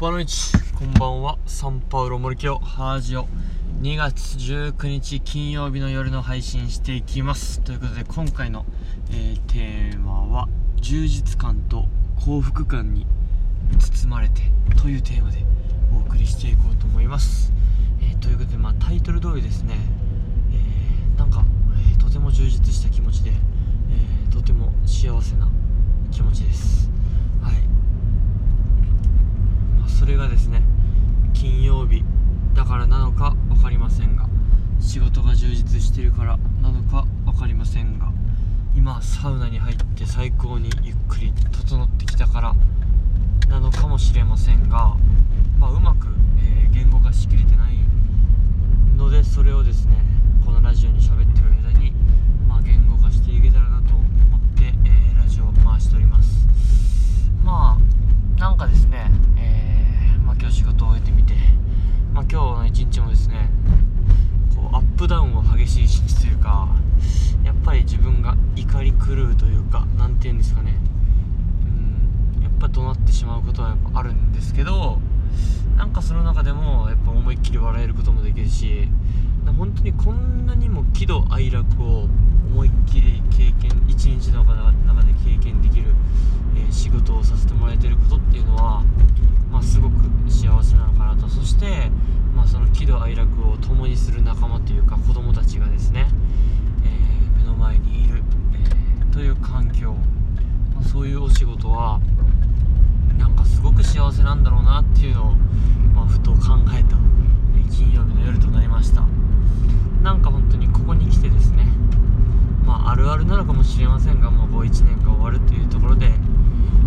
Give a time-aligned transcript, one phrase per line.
[0.00, 1.36] ボノイチこんばんは。
[1.44, 2.58] サンパウロモルキオ。
[2.58, 3.28] ハージオ。
[3.82, 7.60] 2月19日金曜日の夜の配信していきます。
[7.60, 8.64] ということで今回の、
[9.10, 11.84] えー、テーマは充実感と
[12.24, 13.06] 幸福感に
[13.78, 14.40] 包まれて
[14.80, 15.44] というテーマで
[15.94, 17.52] お送りしていこうと思います、
[18.00, 19.74] えー、ということで、まあ、タイトル通りですね、
[20.50, 21.44] えー、なんか、
[21.94, 25.46] えとても充実した気持ちで、えとても幸せな
[26.10, 26.80] 気持ちです
[30.00, 30.62] それがですね。
[31.34, 32.04] 金曜日。
[32.54, 34.28] だからなのか分かりませんが。
[34.80, 38.12] 仕事が充実してるからなのか分かりませんが。
[38.76, 42.54] 今サウナに入って最高にゆっくり整ってきたから
[43.48, 44.94] なのかもしれませんが、
[45.58, 46.06] まあ、うまく、
[46.38, 47.74] えー、言語化しきれてない
[48.96, 49.96] のでそれをですね
[50.46, 51.92] このラジオに喋ってる間に、
[52.48, 56.46] まあ、言語化していけたらなと思って、えー、ラジオを回しております
[57.44, 59.70] まあなんかですね、えー
[60.40, 61.34] 今日仕事を終えてみて、
[62.14, 63.50] まあ、今日の一日もですね
[64.56, 66.66] こうアップダウンは激しい一日というか
[67.44, 70.78] やっぱり自分が怒り狂うというか何て言うんですかね
[71.66, 74.98] うんやっぱ怒鳴ってしまうことはやっぱあるんですけど
[75.76, 78.88] なんかその中でもやっぱ思いっきり笑えることもできるし
[79.58, 82.08] 本当にこんなにも喜怒哀楽を
[82.50, 85.94] 思いっきり経験一日の中で経験できる、
[86.56, 88.82] えー、仕事をさせてもらえてることっていうのは
[89.50, 89.96] まあ、すごく
[90.28, 91.28] 幸せなのかなと。
[91.28, 91.90] そして、
[92.36, 96.06] まあ、その喜怒哀楽を共にする仲間というか子供たちがですね、
[96.84, 98.22] えー、目の前にいる、
[98.54, 99.92] えー、という環境、
[100.72, 102.00] まあ、そういうお仕事は
[103.60, 105.34] すごく幸せなんだろうなっていうのを、
[105.94, 106.38] まあ、ふと考
[106.72, 106.96] えた、
[107.70, 109.04] 金曜日の夜となりました。
[110.02, 111.66] なんか本当にここに来てですね
[112.64, 116.08] まああるあるなのかもしれませんがもう1年が終わるというところで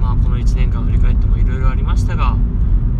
[0.00, 2.34] まあこの1年間振り返ってもいろいろありましたが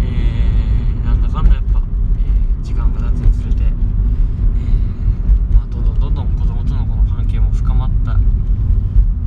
[0.02, 1.80] えー、なんだかんだやっぱ、
[2.18, 8.18] えー、時間が経つにつれて、えー、まあ、どんどんどんどん子供とのこの関係も深まった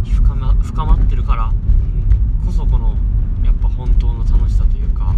[0.03, 1.51] 深ま深まってるから、
[2.45, 2.95] こそこの
[3.77, 5.15] 本当の楽しさというか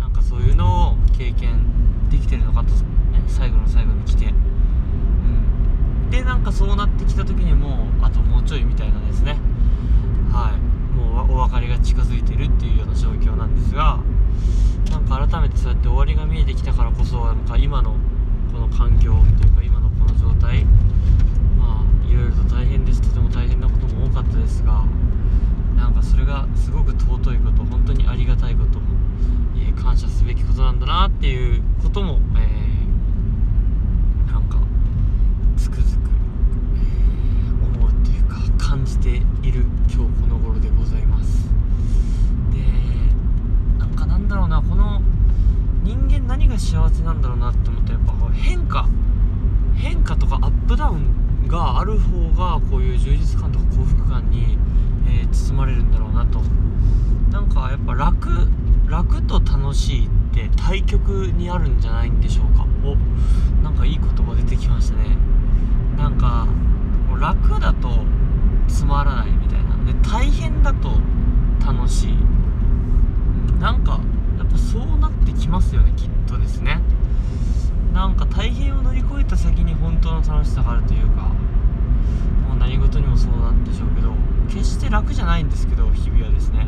[0.00, 9.38] なんかそういうのを経験できてるのかと、ね、最後の最後に来て、うん、でなんかそうなってきた時にもうあともうちょいみたいなですね。
[10.32, 10.74] はい。
[10.94, 13.98] もうお別れが近づいてるっていうような状況なんですが
[14.90, 17.96] なんか改めてそうやって終わりが見えてきたからこそなんか今の
[18.52, 20.64] この環境というか今のこの状態
[21.58, 23.02] まあいろいろと大変です。
[23.02, 24.84] とても大変なことも多かったですが
[25.84, 28.80] なんかそれがすごく尊いこと本当にありがたいこと、
[29.54, 34.56] えー、感謝すべきことなんだなっていうことも、えー、なんか
[35.58, 36.08] つくづく、
[37.76, 39.10] 思うっていうか感じて
[39.46, 41.50] いる今日この頃でございます
[42.50, 42.62] で
[43.78, 44.26] なんかなん。
[44.26, 45.02] だろうなこの
[45.82, 48.88] 人間何が幸せなんだろうなって思ったらやっぱ変化
[49.74, 54.56] 変化とかアップダウンがある方がこういう充実感とか幸福感に、
[55.14, 56.40] えー、包まれるんだろうなと。
[57.30, 58.48] なんかやっぱ楽
[58.88, 62.66] 楽と楽しいって対極にあるんじゃないんでしょうか。
[62.84, 62.96] お
[63.62, 65.16] なんかいい言葉出てきましたね。
[65.96, 66.46] なんか
[67.18, 68.04] 楽だと
[68.68, 69.76] つまらないみたいな。
[69.84, 71.00] で大変だと
[71.64, 72.16] 楽しい。
[73.60, 74.00] なんか
[74.38, 76.80] やっぱそうなってきますよねきっとですね。
[77.92, 81.32] なんか大変を乗り越えた先に本当の楽しさがあるというか。
[82.64, 84.10] 何事にもそうなんでしょうけど
[84.48, 86.66] 決して楽じゃないんですけど日々はですね。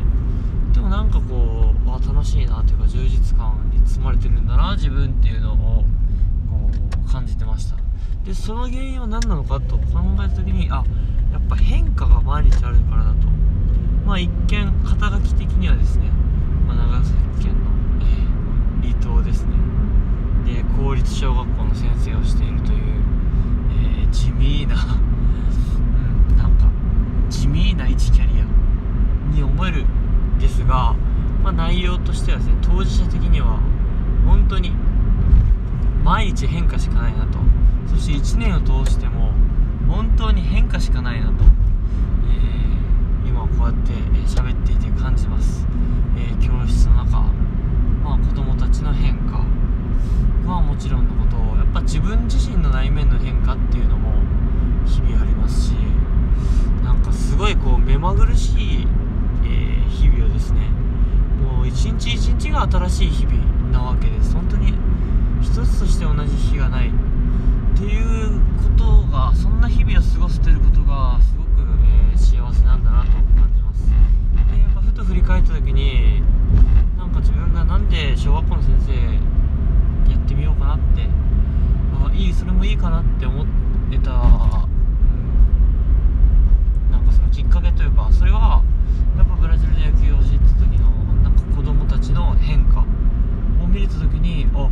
[0.74, 6.70] でもなんかこうあ楽しいなというか充実感に包まれてるんだな自分っていうのをこ
[7.08, 7.76] う感じてました。
[8.26, 9.84] でその原因は何なのかと考
[10.22, 10.84] えた時にあ
[11.32, 13.28] やっぱ変化が毎日あるからだと。
[14.04, 16.10] まあ一見肩書き的にはですね、
[16.68, 17.70] まあ、長崎県の
[18.86, 19.56] 離島ですね。
[20.44, 22.78] で公立小学校の先生をしているという、
[24.02, 24.76] えー、地味な、
[27.46, 30.94] 地味な一キャリアに思えるんですが、
[31.42, 33.60] まあ、内容としてはですね当事者的には
[34.26, 34.72] 本当に
[36.02, 37.38] 毎日変化しかないなと。
[37.86, 39.32] そして1年を通しても
[39.88, 41.34] 本当に変化しかないなと、
[42.28, 43.92] えー、今こうやって
[44.28, 45.66] 喋っていて感じます、
[46.16, 47.20] えー、教室の中
[48.02, 49.44] まあ、子供たちの変化。
[50.46, 53.85] はもちろんのことやっぱ自分自身の内面の変化っていう
[57.96, 58.52] 目まぐるし
[58.82, 58.86] い、
[59.42, 60.68] えー、日々をですね
[61.42, 64.34] もう一日一日が新しい日々なわけです。
[64.34, 64.74] 本当に
[65.40, 66.88] 一つとして同じ日がない。
[66.88, 66.92] っ
[67.78, 71.66] ていうことがそんな日々を過ごせてることがすごく、
[72.12, 73.88] えー、幸せなんだなと感じます。
[73.88, 76.22] でやっぱふと振り返った時に
[76.98, 81.08] なんか自分が何で小学校の先生やってみようかなって
[81.94, 83.46] あいいそれもいいかなって思っ
[83.90, 84.66] てた
[87.60, 88.62] かそのきっかけというかそれは
[89.16, 90.90] やっぱブラジルで野球を教えてた時の
[91.22, 94.68] なんか子供たちの変化を見れた時にあ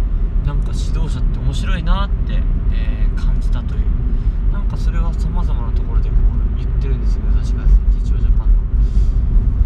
[0.47, 2.35] なんか指導者って面白いなって、
[2.73, 3.85] えー、感じたという。
[4.53, 7.65] なんかそれはさまざまなところでこう言ってるんですよ確かですね
[8.05, 8.63] ジャパンの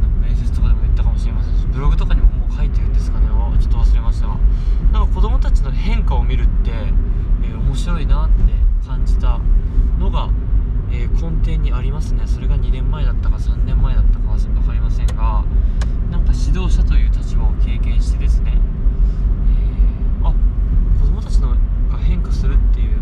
[0.00, 3.26] なんか面接とかでも言ったかもしれませんしブログとかにももう書いてるんですかね。
[3.60, 4.38] ちょっと忘れましたが。
[4.92, 6.70] なんか子供たちの変化を見るって、
[7.42, 8.42] えー、面白いなって
[8.86, 9.38] 感じた
[9.98, 10.07] の、
[11.98, 12.22] ますね。
[12.26, 15.44] それが2年前だったか3年前だったかは分かりませんが
[16.10, 18.58] なんか指導者という立場を経験してですね
[21.28, 21.50] たちの
[21.90, 22.96] が変化するっていう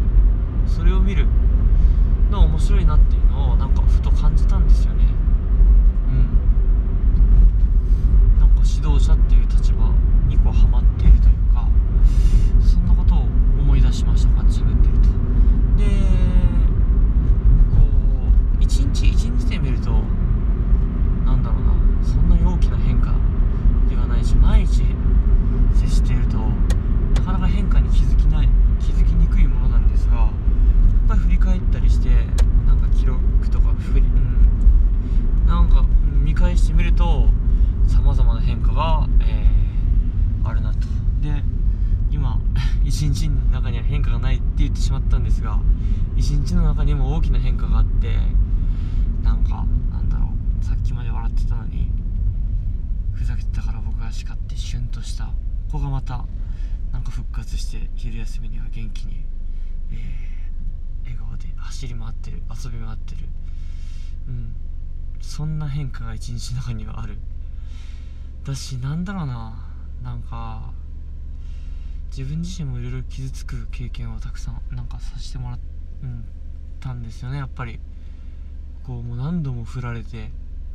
[0.67, 1.29] それを見る
[2.31, 5.05] の面白いなっていうのをなんかふと感じたんですよね
[6.09, 6.41] うん
[8.41, 9.93] なんか指導者っていう立場
[10.27, 11.69] にこうハマっているというか
[12.61, 13.19] そんなことを
[13.61, 15.09] 思い出しましたこうやって喋ってると
[15.79, 15.85] で
[17.77, 17.85] こ
[18.59, 20.03] う一日一日で見ると
[21.25, 23.15] なんだろうなそんなに大きな変化
[23.89, 24.83] ではないし毎日
[25.75, 26.39] 接していると
[27.27, 28.49] かなか変化に気づきない
[28.79, 30.29] 気づきにくいものなんですがやっ
[31.09, 32.09] ぱり振り返ったりして
[32.67, 33.21] なんか記録
[33.51, 35.85] とか振り、うん、なんか
[36.23, 37.29] 見返してみると
[37.89, 40.79] さまざまな変化が、えー、あるなと
[41.21, 41.43] で
[42.13, 42.39] 今
[42.85, 45.59] 一日中には変化がないって言ってしまったんですが
[46.17, 48.17] 一日の中にも大きな変化があって
[49.23, 50.31] なんかなんだろ
[50.61, 50.65] う。
[50.65, 51.91] さっきまで笑ってたのに
[53.13, 55.27] ふざけてたから僕が叱ってシュンとした。
[55.27, 55.33] こ
[55.73, 56.25] こがまた
[56.93, 59.25] なんか復活して昼休みには元気に、
[59.91, 63.27] えー、笑顔で走り回ってる遊び回ってる。
[64.29, 64.55] うん。
[65.21, 67.19] そんな変化が一日の中にはある。
[68.45, 69.55] だしなんだろうな。
[70.03, 70.71] なんか
[72.17, 75.59] 自分自身もいろいろ傷つく経験をたくさんなんかさせてもらっ
[76.81, 77.79] たんですよねやっぱり。
[78.85, 80.31] こうもう何度も振られて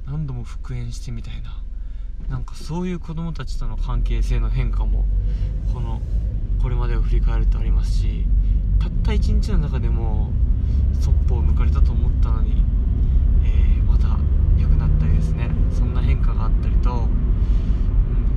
[0.05, 1.57] 何度も復縁してみたいな。
[2.29, 5.05] なんかそういう子供たちとの関係性の変化も
[5.73, 5.99] この
[6.61, 8.23] これまでを振り返るとありますし
[8.79, 10.31] たった一日の中でも
[10.99, 12.63] そっぽを向かれたと思ったのに、
[13.43, 14.19] えー、また
[14.61, 15.49] 良くなったりですね。
[15.73, 17.07] そんな変化があったりと、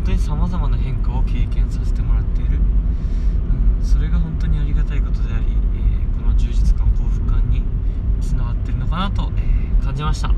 [0.05, 2.59] 当にさまざまな変化を経験させてもらっている、
[3.79, 7.63] うん、それが本当にありがたいことであり、えー、この充実感幸福感に
[8.21, 10.33] つながってるのかなと、えー、感じました。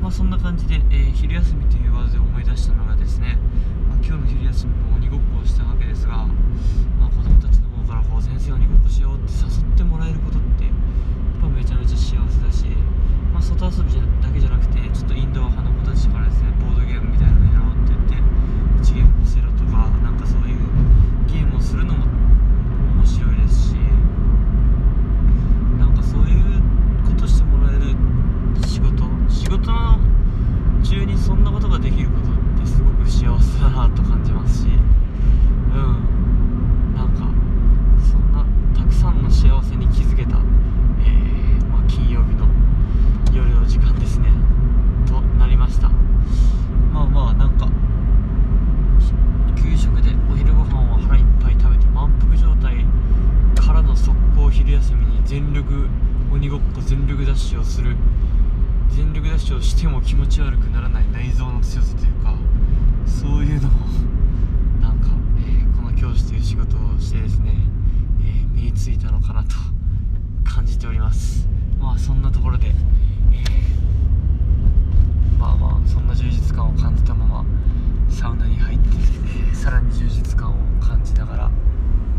[0.00, 3.36] まあそんな感じで、えー、昼休みというワードで思い出したのがですね、
[3.88, 6.26] まあ、今日の昼休みも鬼ごっこをしたわけですが、
[6.98, 10.72] まあ、子供たちの方からこう先生鬼ごっこしようって誘ってもらえることってやっ
[11.40, 12.66] ぱめちゃめちゃ幸せだし、
[13.34, 20.58] まあ、外遊びだけじゃなくてちょっとインドア派の子たちからですねボードゲームみたいなのやろうって言って1ゲームオセロとかなんかそういう
[21.26, 22.06] ゲームをするのも
[22.94, 23.74] 面白いですし
[25.82, 26.62] なんかそういう
[27.02, 27.96] ことしてもらえる
[28.62, 29.98] 仕事仕事の
[30.82, 34.74] 中にそんなことができることってすごく幸せだなと感じますしうん
[36.94, 37.30] なんか
[38.10, 40.38] そんなたくさんの幸せに気づけた、
[41.00, 42.48] えー、まあ、金曜日の
[43.32, 44.30] 夜の時間ですね
[45.06, 45.88] となりました
[46.92, 47.68] まあまあなんか
[49.62, 52.84] 給食でお昼ご飯を腹いっぱい食べて満腹状態
[53.54, 55.88] からの速攻昼休みに全力
[56.32, 57.82] 鬼ごっこ全力ダッシュをす。
[57.82, 57.96] る
[58.90, 62.34] 全力ダッシュをしても気持ち悪くならない内臓の強さというか
[63.06, 63.72] そういうのを
[64.80, 67.52] なんか、えー、この教師という仕事をしてですね、
[68.20, 69.50] えー、身についたのかなと
[70.44, 71.48] 感じております。
[71.78, 77.44] まあそんなところで、えー、まあまあそんな充実感を感じたまま
[78.08, 78.88] サウナに入って、
[79.52, 81.50] えさらに充実感を感じながら、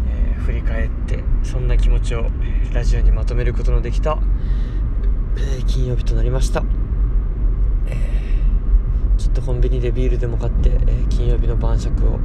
[0.08, 4.18] え振り返ってそんな気持ちを、えラジオにまとめることのできた
[5.40, 6.64] えー、金曜日となりました、
[7.88, 12.20] えー、ちょっとコンビニでビールでも買って、えー、金曜日の晩酌を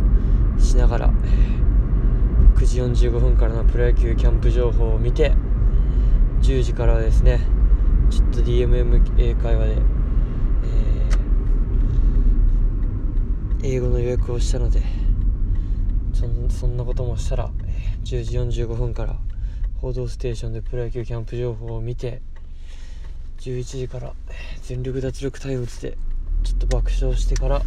[0.58, 5.32] しながら、え9時45分からのプロ野球キャンプ情報を見て
[6.42, 7.40] 10時からはですね
[8.10, 9.76] ちょっと DMM 英会話で、
[13.62, 14.82] え英語の予約をしたので
[16.48, 17.50] そんなこともしたら、
[18.04, 19.16] 10時45分から
[19.80, 22.22] 「報道ステーション」でプロ野球キャンプ情報を見て
[23.38, 24.12] 11時から
[24.62, 25.98] 全力脱力タイムズで
[26.42, 27.62] ちょっと爆笑してから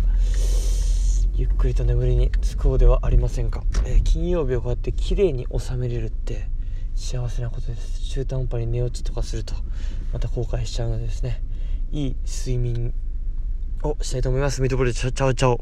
[1.35, 6.47] ゆっくりと眠りにつこうではありませんか、えー、金曜日をこうやって綺麗に収めれるって
[6.95, 8.01] 幸せなことです。
[8.09, 9.53] 中途半端に寝落ちとかすると
[10.11, 11.43] また後悔しちゃうのでですね。
[11.91, 12.93] いい睡眠
[13.83, 14.61] をしたいと思います。
[14.61, 15.59] ミートボールチャチャオチャオ。